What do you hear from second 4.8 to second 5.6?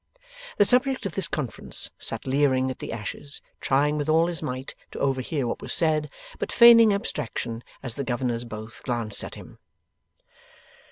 to overhear